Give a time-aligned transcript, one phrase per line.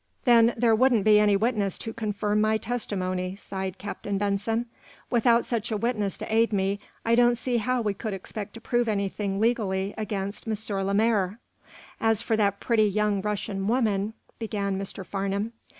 [0.25, 4.65] "Then there wouldn't be any witness to confirm my testimony," sighed Captain Benson.
[5.11, 8.61] "Without such a witness to aid me, I don't see how we could expect to
[8.61, 10.55] prove anything legally against M.
[10.87, 11.37] Lemaire."
[11.99, 15.05] "As for that pretty young Russian woman" began Mr.
[15.05, 15.53] Farnum.